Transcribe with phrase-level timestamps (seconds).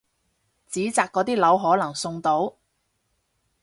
[0.71, 2.55] 紙紮嗰啲樓可能送到！